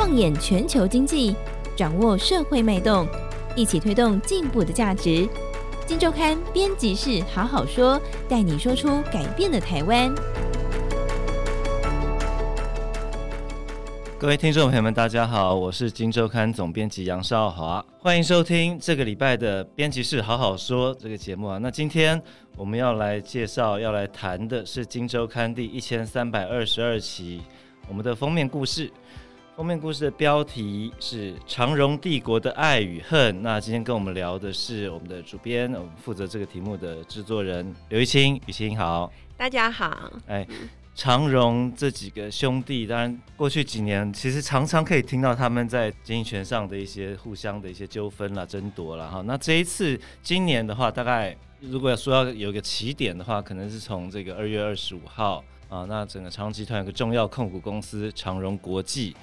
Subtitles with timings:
[0.00, 1.36] 放眼全球经济，
[1.76, 3.06] 掌握社会脉动，
[3.54, 5.28] 一起推动进步的价值。
[5.86, 10.10] 金周刊编辑室好好说，带你说出改变的台湾。
[14.18, 21.58] 各位听众朋友们，大家好，我是金周刊总编辑杨少华，欢迎收听这个礼拜的编辑室好好说这个节目啊。
[21.58, 22.18] 那今天
[22.56, 27.42] 我们要来介绍、要来谈的是金周刊第一千三百二十二期。
[27.86, 28.90] 我们的封面故事，
[29.60, 33.36] 封面故事的标题是《长荣帝国的爱与恨》。
[33.40, 38.40] 那今天跟我们聊的是我们的主编，我们负责这个题目的制作人刘玉清。
[38.46, 40.10] 雨清好，大家好。
[40.28, 40.46] 哎，
[40.94, 49.08] 长荣这几个兄弟，当然过去几年其实常常可以听到他们在经营权上的一些互相的一些纠纷啦、争夺啦。
[49.08, 49.20] 哈。
[49.26, 55.44] 那这一次今年的话，大概如果要说要有一个起点的话，可能是从这个二月二十五号。
[55.68, 59.14] 啊，那整个长荣集团有个重要控股公司长荣国际，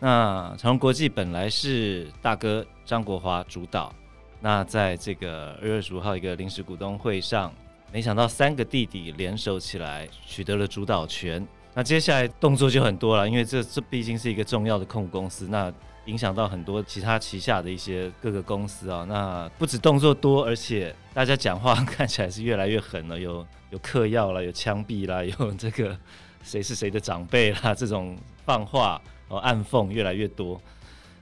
[0.00, 3.94] 那长荣国际本来是大哥张国华主导，
[4.40, 7.52] 那在这个二月十五号一个临时股东会上，
[7.92, 15.72] 没想到三个弟弟联手起来取得了主导权，那接下来动作就很多了，因为这这毕竟是一个重要的控股公司，那。
[16.06, 25.98] 影响到很多其他旗下的一些各个公司啊，那不止动作多，而且大家讲话看起来是越来越狠了，有 有嗑药了，有枪毙啦，有这个
[26.42, 29.00] 谁是谁的长辈啦，这种放话
[29.34, 30.60] 哦暗讽越来越多。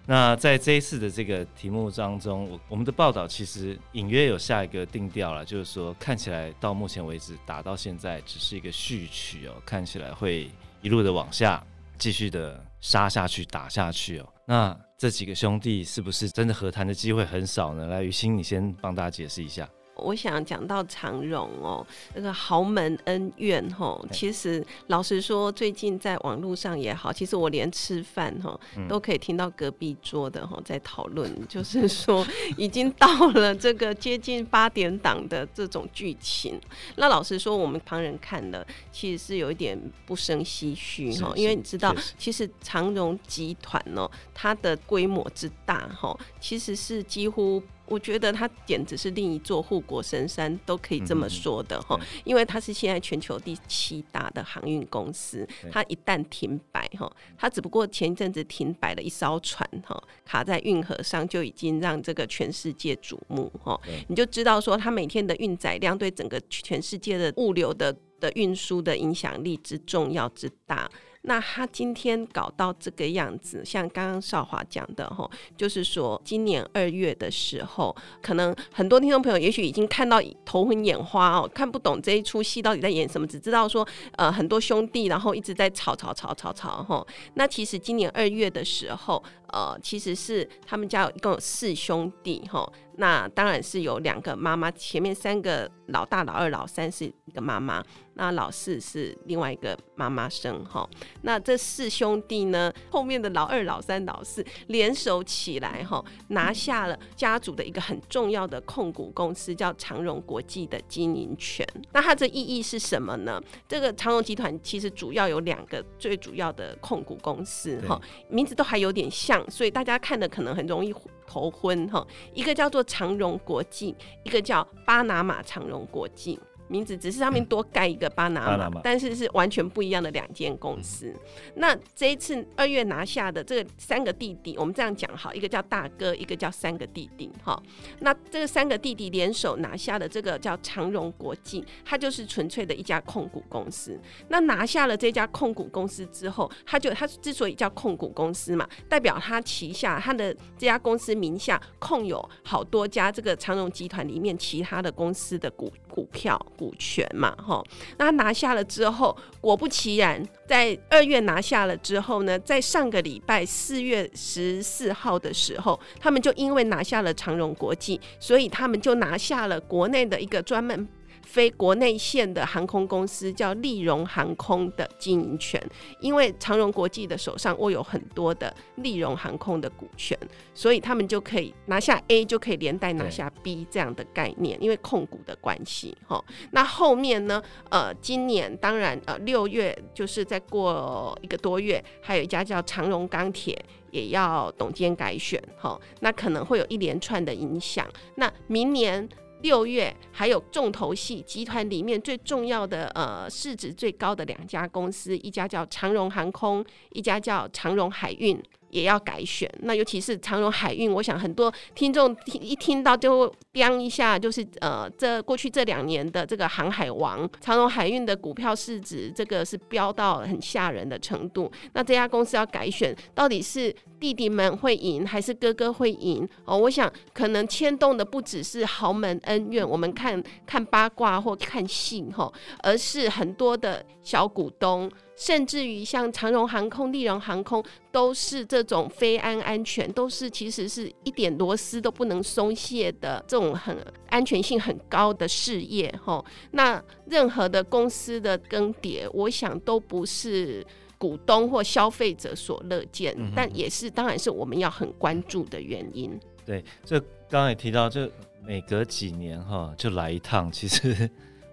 [0.05, 11.65] 那在这一次的这个题目当中，我我们的报道其实隐约有下一个定调了，就是说看起来到目前为止打到现在只是一个序曲哦，看起来会一路的往下
[11.99, 14.29] 继续的杀下去打下去哦。
[14.45, 17.87] 那这几个兄弟是不是真的和谈的机会很少呢？
[17.87, 19.69] 来，于心，你先帮大家解释一下。
[19.95, 32.27] 我想讲到长荣哦，那个豪门恩怨吼，其实老实说，最近在网络上也好，其实我连吃饭哈都可以听到隔壁桌的哈在讨论，就是说
[32.57, 36.59] 已经到了这个接近八点档的这种剧情。
[36.97, 47.63] 那老实说，我们旁人看了其实是有一点不胜唏嘘哈，因为你知道，其实长荣集团哦，它的规模之大哈，其实是几乎。
[47.87, 51.99] 我觉得它简直是另一座护国神山，都可以这么说的哈。
[52.25, 63.79] 因为它是现在全球第七大的航运公司，它一旦停摆哈，它只不过前一阵子停摆了一艘船哈，卡在运河上就已经让这个全世界瞩目哈。
[64.09, 70.91] 你就知道说，它每天的运载量对整个全世界的物流的的运输的影响力之重要之大。
[71.23, 87.07] 那他今天搞到这个样子，像刚刚少华讲的吼，就是说今年二月的时候，可能很多听众朋友也许已经看到头昏眼花哦，看不懂这一出戏到底在演什么，只知道说呃很多兄弟然后一直在吵吵吵吵吵吼。
[87.35, 97.83] 那其实今年二月的时候，呃其实是他们家有一共有四兄弟吼，那当然是有两个妈妈，前面三个老大、老二、老三是一个妈妈。
[98.15, 100.87] 那老四是另外一个妈妈生哈，
[101.23, 111.67] 那这四兄弟呢，后面的老二、老三、老四联手起来哈，拿下了家族的一个很重要的控股公司，叫长荣国际的经营权。
[111.95, 113.43] 那它的意义是什么呢？
[113.67, 117.99] 这个长荣集团其实主要有两个最主要的控股公司哈，
[118.29, 120.93] 名字都还有点像，所以大家看的可能很容易
[121.33, 122.07] 头婚哈。
[122.35, 126.39] 一个叫做长荣国际，一个叫巴拿马长荣国际。
[126.73, 131.15] 名字只是上面多盖一个巴拿马，但是是完全不一样的两间公司。
[131.57, 137.63] 那这一次二月拿下的这个三个弟弟，我们这样讲好，一个叫大哥，一个叫三个弟弟，哈。
[138.01, 144.01] 那这个三个弟弟联手拿下的这个叫长荣国际，它就是纯粹的一家控股公司。
[144.29, 156.39] 那拿下了这家控股公司之后，它就它之所以叫控股公司嘛，代表它旗下它的这家公司名下控有好多家这个长荣集团里面其他的公司的股股票。
[156.57, 157.61] 股权嘛，哈，
[157.99, 170.87] 那拿下了之后，果不其然，在二月拿下了之后呢，在上个礼拜四月十四号的时候，他们就因为拿下了长荣国际，所以他们就拿下了国内的一个专门。
[171.33, 175.59] 非国内线的航空公司叫立荣航空的经营权，
[175.99, 180.19] 因为长荣国际的手上握有很多的立荣航空的股权，
[180.53, 186.23] 所以他们就可以拿下 A，就可以连带拿下 B 这样的概念，因为控股的关系哈。
[186.51, 187.43] 那后面呢？
[187.71, 193.59] 呃，今年当然呃六月就是再过一个多月，还有一家叫长荣钢铁
[193.91, 197.89] 也要董监改选哈，那可能会有一连串的影响。
[198.17, 199.09] 那明年。
[199.43, 208.41] 六月还有重头戏集团里面最重要的呃市值最高的两家公司，一家叫长荣航空，一家叫长荣海运。
[208.73, 221.53] 也要改选，那尤其是长荣海运，我想很多听众听一听到就会飙一下，就是呃，这过去这两年的这个航海王长荣海运的股票市值，这个是飙到很吓人的程度。
[221.75, 226.27] 那这家公司要改选，到底是弟弟们会赢还是哥哥会赢？
[226.47, 232.33] 哦，我想可能牵动的不只是豪门恩怨，我们看看八卦或看戏哈，
[232.63, 234.91] 而是很多的小股东。
[235.15, 243.77] 甚至于像长荣航空、立荣航空，都是这种飞安安全，都是其实是一点螺丝都不能松懈的这种很
[244.09, 246.25] 安全性很高的事业哈。
[246.53, 250.67] 那任何的公司的更迭，我想都不是
[250.99, 256.19] 股东或消费者所乐见，嗯、但也是当然是我们要很关注的原因。
[256.45, 256.99] 对，这
[257.29, 258.11] 刚刚也提到，就
[258.45, 261.09] 每隔几年哈就来一趟，其实。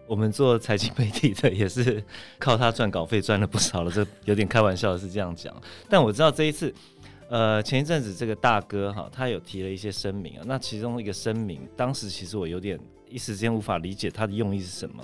[0.09, 2.03] 我们做财经媒体的也是
[2.39, 5.55] 靠他赚稿费赚了不少了，这有点开玩笑的是这样讲。
[5.87, 6.73] 但我知道这一次，
[7.29, 10.41] 呃，前一阵子这个大哥哈，他有提了一些声明啊。
[10.47, 15.03] 那其中一个声明，当时其实我有点一时间无法理解他的用意是什么。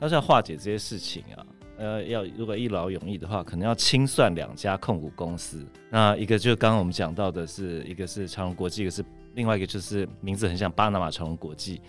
[0.00, 1.46] 他是要化解这些事情啊，
[1.76, 5.64] 呃，要如果一劳永逸的话，可能要清算两家控股公司。
[5.88, 9.04] 那一个就刚刚我们讲到的是一个是长荣国际，一个是
[9.34, 11.80] 另外一个就是名字很像巴拿马长荣国际。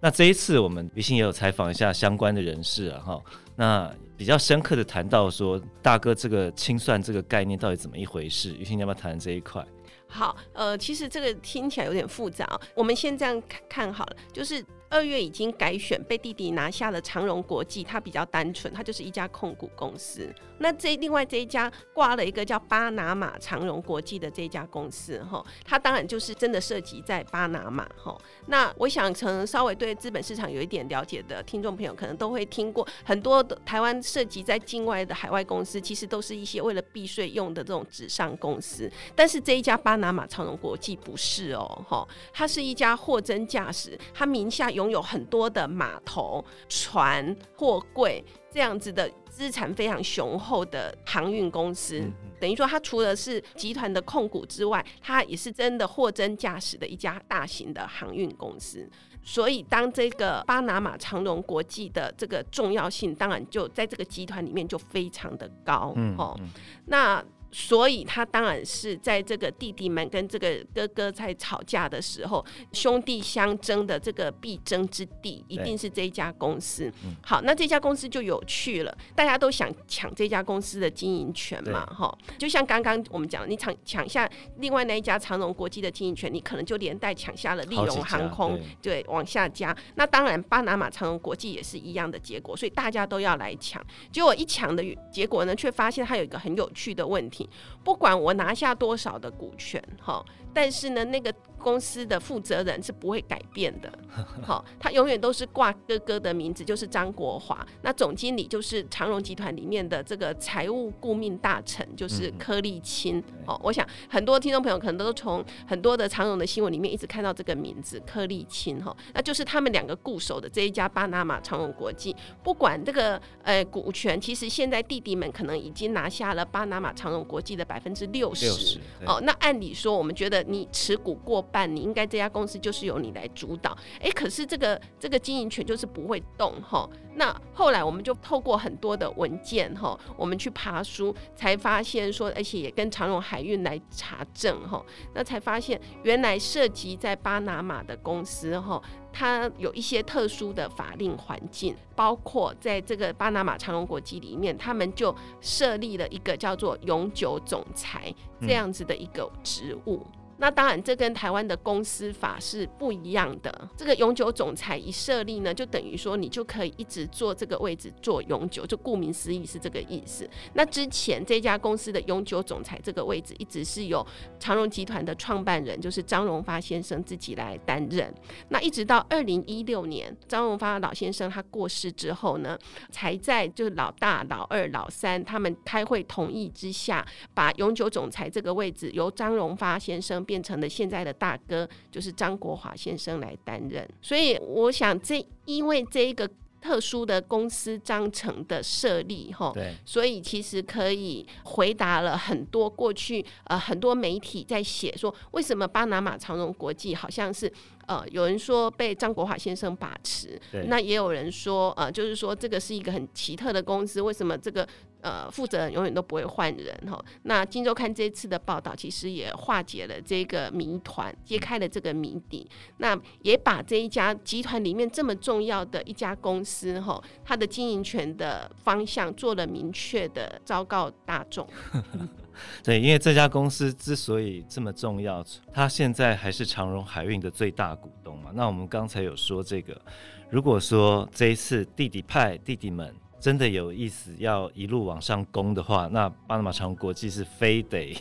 [0.00, 3.22] 那这一次我们于心也有采访一下相关的人士啊，哈，
[3.56, 8.54] 那比较深刻的谈到说，大哥这个清算这个概念到底怎么一回事？
[8.54, 9.64] 于心要不要谈这一块？
[10.08, 14.64] 好，呃，其实这个听起来有点复杂，我们先这样看看好了，就是。
[14.96, 20.26] 二月已经改选，被弟弟拿下了长荣国际，它比较单纯，它就是一家控股公司。
[20.58, 28.16] 那这另外这一家挂了一个叫巴拿马长荣国际的这家公司，哈，它当然就是真的涉及在巴拿马，哈。
[28.46, 38.90] 那我想，可能稍微对资本市场有一点了解的听众朋友，可能都会听过很多的台湾涉及在境外的海外公司，其实都是一些为了避税用的这种纸上公司。
[39.14, 44.85] 但是这一家巴拿马长荣国际不是哦，哈，它是一家货真价实，它名下有。
[44.86, 58.88] 拥有很多的码头、船、货柜这样子的资产非常雄厚的航运公司，嗯、等于说它除了是集团的控股之外，它也是真的货真价实的一家大型的航运公司。
[59.24, 65.92] 所以，当这个巴拿马长荣国际的这个重要性，当然就在这个集团里面就非常的高。
[65.96, 66.38] 嗯、哦，
[66.86, 67.24] 那。
[67.58, 72.44] 所以他当然是在这个弟弟们跟这个哥哥在吵架的时候，
[72.74, 76.92] 兄弟相争的这个必争之地，一定是这一家公司。
[77.24, 82.14] 好，那这家公司就有趣了，大家都想抢这家公司的经营权嘛，哈。
[82.36, 89.74] 就像刚刚我们讲，你抢抢下另外那一家长荣国际的经营权，你可能就连带抢下了利荣航空，对，往下加。
[89.94, 93.82] 那当然，巴拿马长荣国际也是一样的结果，所以大家都要来抢。
[94.12, 97.45] 结果一抢的结果呢，却发现它有一个很有趣的问题。
[97.82, 101.32] 不管我拿下多少的股权，哈，但是呢，那个。
[101.66, 103.92] 公司的负责人是不会改变的，
[104.46, 107.66] 好，他永远都是挂哥哥的名字，就是张国华。
[107.82, 113.20] 那总经理就是长荣集团里面的这个财务顾命大臣，就是柯立青。
[113.48, 122.14] 哦，我想很多听众朋友可能都从很多的长荣的新闻里面一直看到这个名字柯立青，哈，那就是他们两个固守的这一家巴拿马长荣国际。
[122.44, 128.78] 不管这个呃股权，其实现在弟弟们可能已经拿下了巴拿马长荣国际的百分之六十。
[129.04, 131.42] 哦，那按理说，我们觉得你持股过。
[131.56, 136.86] 办你应该这家公司就是由你来主导，哎，可是这个这个经营权就是不会动哈。
[137.14, 144.84] 那后来我们就透过很多的文件哈，我们去爬书，才发现说，而且也跟长荣海运来查证哈，
[145.14, 160.04] 那才发现原来涉及在巴拿马的公司哈，它有一些特殊的法令环境，包括在这个巴拿马长荣国际里面，他们就设立了一个叫做永久总裁这样子的一个职务。
[160.04, 163.68] 嗯那当然，这跟台湾的公司法是不一样的。
[163.74, 170.28] 这个永久总裁一设立呢，就等于说你就可以一直坐这个位置做永久，就顾名思义是这个意思。
[170.52, 174.06] 那之前这家公司的永久总裁这个位置一直是由
[174.38, 178.12] 长荣集团的创办人，就是张荣发先生自己来担任。
[178.50, 182.58] 那一直到二零一六年，张荣发老先生他过世之后呢，
[182.90, 190.25] 才在就是老大、老二、老三他们开会同意之下，把永久总裁这个位置由张荣发先生。
[190.26, 193.88] 变成了现在的大哥，就是张国华先生来担任。
[194.02, 196.28] 所以我想，这因为这一个
[196.60, 207.50] 特殊的公司章程的设立，哈，对，所以其实可以回答了很多过去呃很多媒体在写说，为什么巴拿马长荣国际好像是。
[207.86, 214.66] 呃，有人说被张国华先生把持，那也有人说，呃，就是说这个是一个很奇特的公司，为什么这个
[215.06, 216.76] 呃负责人永远都不会换人？
[216.90, 231.48] 哈，那《今周刊》这一次的报道其实也化解了这个谜团，揭开了这个谜底，那也把这一家集团里面这么重要的一家公司，哈，它的经营权的方向做了明确的昭告大众。
[232.64, 238.32] 对，因为这家公司之所以这么重要，它现在还是长荣海运的最大股东嘛。
[238.34, 239.80] 那我们刚才有说这个，
[240.28, 247.96] 如果说这一次弟弟派弟弟们真的有意思要一路往上攻的话，那巴拿马长虹国际是非得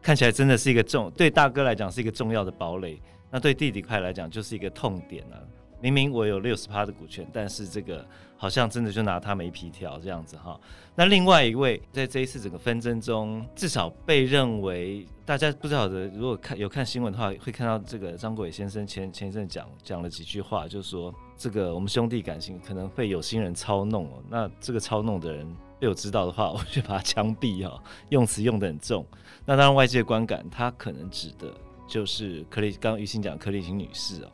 [0.00, 3.00] 看起来真的是一个重，对大哥来讲是一个重要的堡垒，
[3.30, 5.48] 那对弟弟快来讲就是一个痛点了、
[5.80, 8.04] 明明我有六十趴的股权，但是这个。
[8.40, 10.58] 好像真的就拿他没皮条这样子哈。
[10.94, 24.22] 那另外一位在这一次整个纷争中，至少被认为大家不知道的，如果看有看新闻的话，会看到这个张国伟先生前前一阵讲讲了几句话，就是说这个我们兄弟感情可能会有心人操弄哦。
[24.30, 25.46] 那这个操弄的人
[25.78, 29.04] 被我知道的话，我就把他枪毙哈，用词用得很重。
[29.44, 31.52] 那当然外界观感，他可能指的
[31.86, 34.30] 就是柯立，刚刚于心讲柯立青女士哦。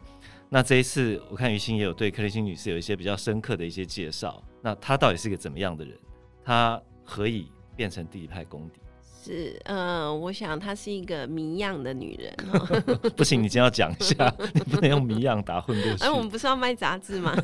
[0.49, 4.43] 那这一次，我看于心也有对柯立青女士有一些比较深刻的一些介绍。
[4.63, 5.99] 那她到底是个怎么样的人？
[6.45, 8.81] 她何以变成第一派公敌？
[9.27, 12.33] 是，呃，我想她是一个谜样的女人。
[13.17, 16.05] 不行，你先要讲一下，你不能用谜样打混过去。
[16.05, 17.35] 哎，我们不是要卖杂志吗？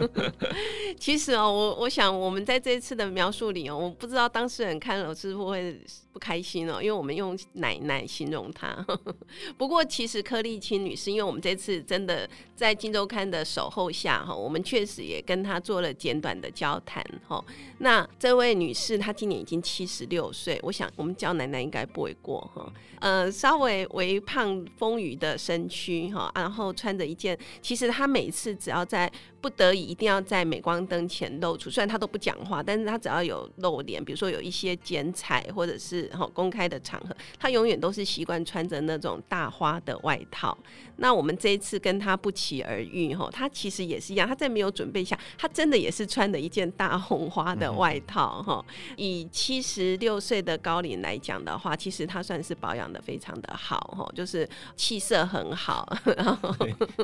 [1.00, 5.80] 其实哦，我我想我们在这一次的描述里哦，我不知道当事人看了是不会。
[6.10, 8.84] 不开心哦，因为我们用奶奶形容她。
[9.56, 17.44] 不过其实柯丽青女士，因为我们这次真的在《金周刊》的守候下哈，我们确实也跟她做了简短的交谈哈。
[17.78, 22.70] 那这位女士她今年已经七十六岁，我想我们叫奶奶应该不为过哈。
[22.98, 36.08] 呃，稍微微胖丰腴的身躯哈，然后穿着一件，其实她每次只要在不得已一定要在镁光灯前露出，虽然他都不讲话，但是他只要有露脸，比如说有一些剪彩或者是。
[36.08, 40.56] 然后公开的场合，他永远都是习惯穿着那种大花的外套。
[40.96, 48.74] 那我们这一次跟他不期而遇，哈，他其实也是一样，他在没有准备下，他真的也是穿的一件大红花的外套，哈、嗯。
[48.96, 56.54] 以七十六岁的高龄来讲的话，其实他算是保养的非常的好，哈，就是气色很好，然后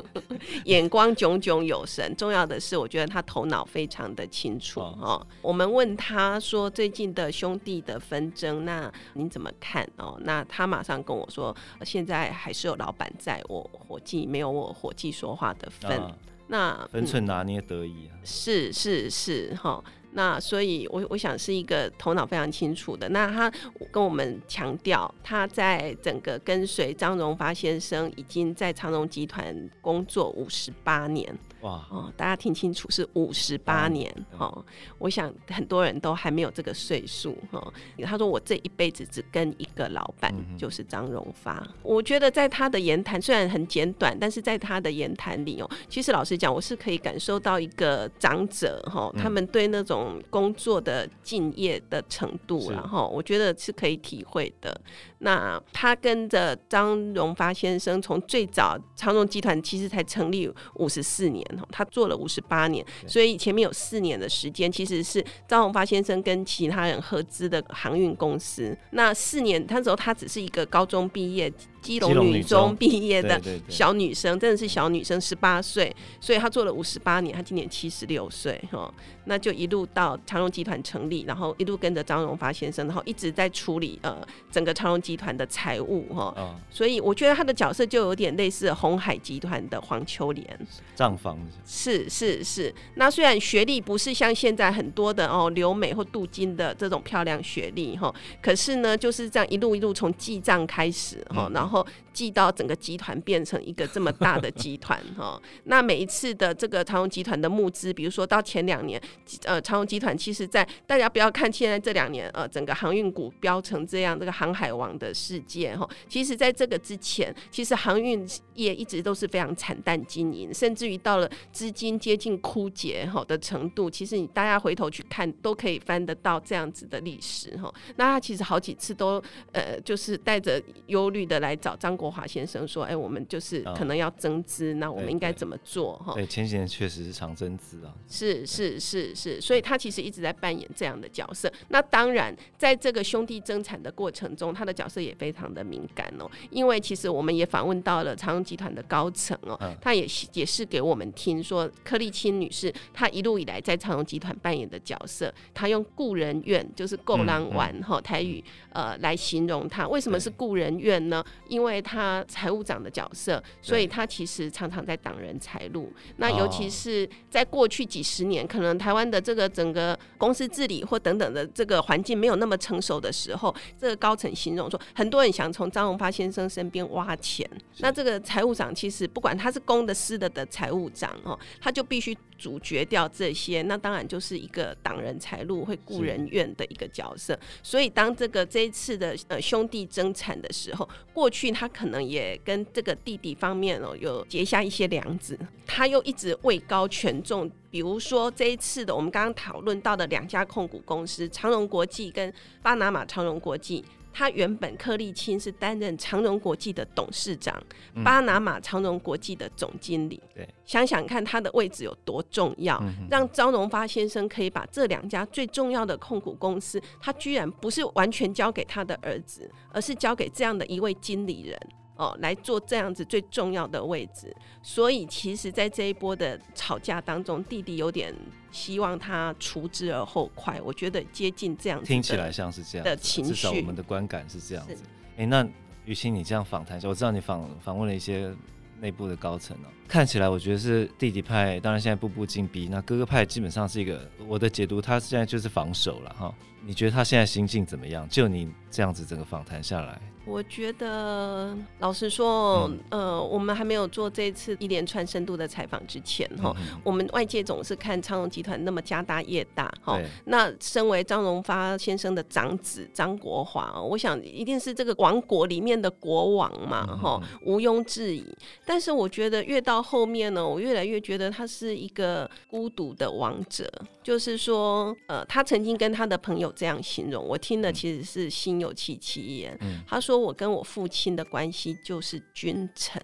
[0.65, 2.13] 眼光炯炯有神。
[2.25, 5.27] 重要的是，我觉得他头脑非常的清楚，哈、哦。
[5.43, 10.17] 我们问他说最近的兄弟的纷争，那您怎么看哦？
[10.21, 15.99] 那他马上跟我说，现在还是有老板在，我伙计没有我伙计说话的份。
[15.99, 16.17] 啊、
[16.47, 18.09] 那分寸拿捏得宜。
[18.23, 19.83] 是是是哈。
[20.17, 23.07] 那所以我，我我想是一个头脑非常清楚的。
[23.09, 23.51] 那他
[23.91, 31.37] 跟我们强调，他在整个跟随张荣发先生，已经在长荣集团工作五十八年。
[31.65, 34.63] 哇哦，大家听清楚，是五十八年哦。
[34.99, 37.73] 我想很多人都还没有这个岁数哈。
[38.03, 41.67] 他说我这一辈子只跟一个老板，就是张荣发。
[41.81, 54.79] 我觉得在他的言谈虽然很简短，但是在他的言谈里哦，其实老实讲，我是可以感受到一个长者哈，他们对那种工作的敬业的程度，然后我觉得是可以体会的。
[55.25, 61.43] 那他跟着张荣发先生，从最早长荣集团其实才成立五十四年。
[61.71, 68.77] 他做了五十八年，所以前面有四年的时间，其实是张荣发先生跟其他人合资的航运公司。
[68.91, 71.51] 那四年，那时候他只是一个高中毕业。
[71.85, 73.39] 基隆女中毕业的
[73.69, 78.91] 小女生，真的是小女生，十八岁，所以她做了五十八年，她今年七十六岁哈，
[79.25, 84.17] 那就一路到长荣集团成立，然后一路跟着张荣发先生，然后一直在处理呃
[84.51, 90.67] 整个长荣集团的财务哈，哦、所以我觉得她的角色就有点类似红海集团的黄秋莲。
[90.95, 98.11] 账房是是是，那虽然学历不是像现在很多的哦留美或镀金的这种漂亮学历哈，
[98.41, 101.74] 可是呢就是这样一路一路从记账开始哈，然后。
[101.75, 108.99] 然后记到整个集团变成一个这么大的集团 哈，那每一次的这个长荣集团的募资，比如说到前两年，
[109.43, 127.69] 呃，长荣集团其实在大家不要看现在这两年，呃，整个航运股飙成这样，这个航海王的世界哈，其实在这个之前，其实航运业一直都是非常惨淡经营，甚至于到了资金接近枯竭哈的程度，其实你大家回头去看都可以翻得到这样子的历史哈。
[127.97, 132.04] 那他其实好几次都呃，就是带着忧虑的来找张国。
[132.05, 137.91] 国华先生说：“哎、欸，我们就是可能要增资，哦、那我们应该怎么做？”哈，对，前几年确实是常增资啊。
[138.07, 141.51] 是是是是，所以他其实一直在扮演这样的角色。
[141.69, 146.29] 那当然，在这个兄弟争产的过程中，他的角色也非常的敏感哦。
[146.51, 158.43] 因为其实我们也访问到了长荣集团的高层哦，嗯、他也也是给我们听说，柯丽青女士她一路以来在长荣集团扮演的角色，她用故人怨就是够狼玩哈台语
[158.73, 159.87] 呃来形容她。
[159.87, 161.25] 为什么是故人怨呢？
[161.47, 161.94] 因为她
[162.27, 165.91] 财务长的角色，所以他其实常常在挡人财路。
[166.17, 177.49] 那尤其是在过去几十年，可能台湾的这个整个公司治理或等等的这个环境没有那么成熟的时候，这个高层形容说，很多人想从张荣发先生身边挖钱。
[177.79, 183.61] 那这个财务长其实不管他是公的私的的财务长哦，他就必须阻绝掉这些。
[183.63, 187.37] 那当然就是一个挡人财路、会顾人怨的一个角色。
[187.63, 195.37] 所以当这个这一次的呃兄弟争产的时候，过去他可可能也跟这个弟弟方面哦有结下一些梁子，
[195.67, 197.49] 他又一直位高权重。
[197.69, 203.85] 比如说这一次的我们刚刚讨论到的两家控股公司长荣国际跟巴拿马长荣国际，
[204.17, 207.61] 他原本柯立青是担任长荣国际的董事长，
[207.95, 210.21] 嗯、巴拿马长荣国际的总经理。
[210.33, 221.59] 对，想想看他的位置有多重要，嗯、让张荣发先生可以把这两家最重要的控股公司，他居然不是完全交给他的儿子，而是交给这样的一位经理人。
[221.95, 228.13] 哦，来做这样子最重要的位置，所以其实，在这一波的吵架当中，弟弟有点
[228.51, 230.59] 希望他除之而后快。
[230.61, 234.83] 我觉得接近这样子，听起来像是这样的情绪，至少我们的观感是这样子。
[235.11, 235.47] 哎、欸，那
[235.85, 238.35] 于青，你这样访谈一下，我知道你访访问了一些
[238.81, 246.35] 内部的高层哦，看起来我觉得是弟弟派，当然现在步步紧逼，那哥哥派基本上是一个我的解读，他现在就是防守了哈。
[246.61, 248.09] 你觉得他现在心境怎么样？
[248.09, 250.01] 就你这样子整个访谈下来。
[250.27, 268.25] 我觉得，老实说，嗯、呃，我们还没有做这次一连串深度的采访之前，哈、嗯，我们外界总是看昌荣集团那么家大业大，哈，那身为张荣发先生的长子张国华，我想一定是这个王国里面的国王嘛，哈、嗯，毋庸置疑。
[268.65, 279.55] 但是我觉得越到后面呢，我越来越觉得他是一个孤独的王者，就是说，呃，他曾经跟他的朋友这样形容，我听了其实是心有戚戚焉。
[279.61, 280.14] 嗯、他说。
[280.17, 283.01] 我跟我父亲的关系就是君臣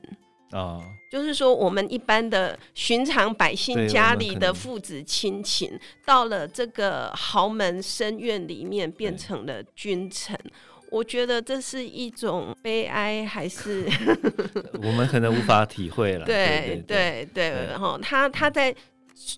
[0.52, 10.38] 啊，就是说我们一般的寻常百姓家里的父子亲情，到了这个豪门深院里面变成了君臣。
[10.90, 13.90] 我觉得这是一种悲哀，还是
[14.84, 16.26] 我们可能无法体会了。
[16.28, 18.76] 对对对，然后他他在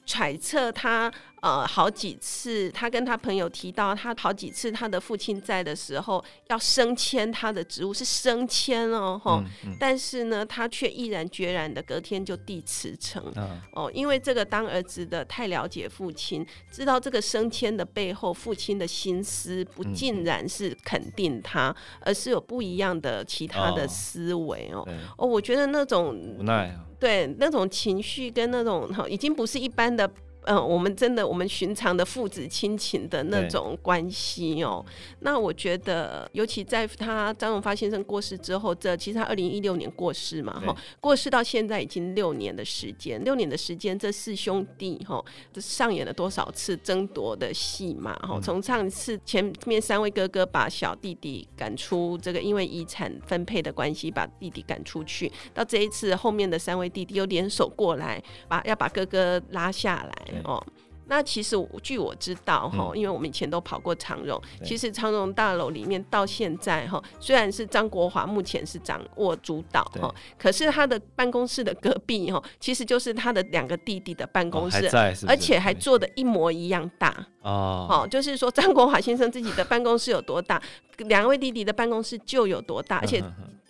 [0.05, 1.11] 揣测他。
[1.43, 21.75] 呃，好几次他跟他朋友提到，他好几次他的父亲在的时候要升迁他的职务是升迁哦，吼，嗯嗯、但是呢，他却毅然决然的隔天就递辞呈，嗯、哦，因为这个当儿子的太了解父亲，知道这个升迁的背后，父亲的心思不尽然是肯定他，嗯、
[22.05, 24.95] 而是有不一样的其他的思维哦，对。
[25.17, 30.09] 哦，我觉得那种无奈啊，对，那种情绪跟那种已经不是一般的。
[30.45, 34.83] 嗯、呃，我们真的，我们寻常的父子亲情的那种关系哦。
[34.85, 48.39] 对那我觉得，尤其在他张荣发先生过世之后，这其实他二零一六年过世嘛，哈，过世到现在已经六年的时间，六年的时间，这四兄弟哈，这上演了多少次争夺的戏嘛哈？
[48.41, 60.32] 从上一次前面三位哥哥把小弟弟赶出这个，因为遗产分配的关系把弟弟赶出去，到这一次后面的三位弟弟又联手过来，把要把哥哥拉下来。
[60.43, 60.63] 哦，
[61.07, 77.85] 那其实据我知道哈，嗯、因为我们以前都跑过长荣，对其实长荣大楼里面到现在哈，虽然是张国华目前是掌握主导哈，可是他的办公室的隔壁哈，其实就是他的两个弟弟的办公室，哦、是是而且还做的一模一样大哦。
[77.89, 80.61] 好，就是说张国华先生自己的办公室有多大，
[80.97, 83.21] 两位弟弟的办公室就有多大，而且。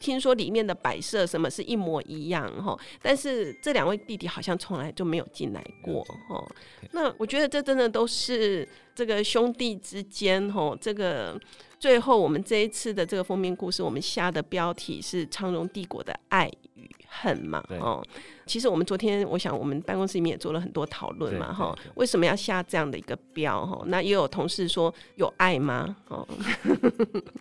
[0.04, 6.46] 听说里面的摆设什么是一模一样哈，但是这两位弟弟好像从来就没有进来过哈。
[6.92, 11.40] 那我觉得这真的都是这个兄弟之间哈，这个
[11.80, 16.52] 最后我们这一次的这个封面故事，我们下的标题是苍荣帝国的爱
[16.84, 18.04] 与恨嘛哦。
[18.46, 23.66] 其实我们昨天，我想我们办公室里面也做了很多讨论嘛，哈，为什么要下这样的一个标？
[23.66, 25.96] 哈，那也有同事说有爱吗？
[26.10, 26.28] 哦，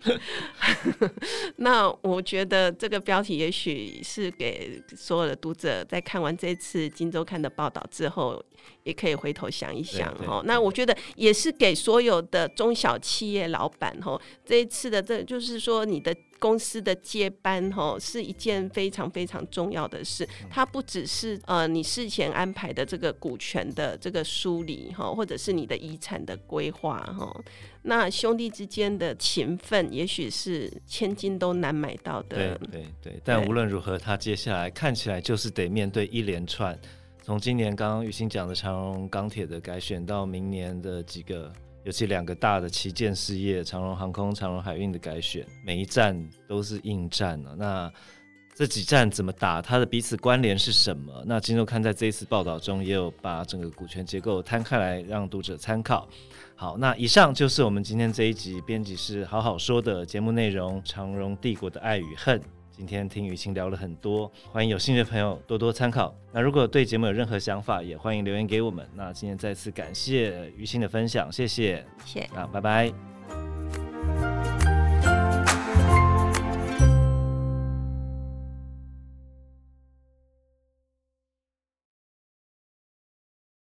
[1.57, 8.41] 那我觉得这个标题也许是给所有的读者在看完这次《金周刊》的报道之后，
[8.85, 10.41] 也可以回头想一想，哦。
[10.45, 16.15] 那我觉得也是给所有的中小企业老板，哈，这一次的这就是说你的。
[16.43, 20.29] 公司的接班哈，是一件非常非常重要的事。
[20.51, 27.33] 它不只是呃你事前安排的这个股权的这个梳理哈，或者是你的遗产的规划哈。
[27.83, 32.59] 那兄弟之间的情分，也许是千金都难买到的。
[32.59, 36.77] 对对对，但无论如何，他接下来看起来就是得面对一连串，
[37.23, 41.53] 从今年刚刚雨欣讲的长荣钢铁的改选，到明年的几个。
[41.85, 46.17] 尤其两个大的旗舰事业，长荣航空、长荣海运的改选，每一站
[46.47, 47.55] 都是硬战啊。
[47.59, 47.93] 那
[48.55, 49.61] 这几站怎么打？
[49.61, 51.25] 它的彼此关联是什么？
[51.27, 56.09] 那金周刊在这一次报道中也有把整个股权结构摊开来，让读者参考。
[56.55, 62.41] 好，那以上就是我们今天这一集编辑室好好说的节目内容：长荣帝国的爱与恨。
[62.73, 66.15] 今天听雨晴聊了很多，欢迎有兴趣的朋友多多参考。
[66.33, 68.89] 那如果对节目有任何想法，也欢迎留言给我们。
[68.95, 73.12] 那今天再次感谢雨晴的分享，谢谢，谢谢，那拜拜。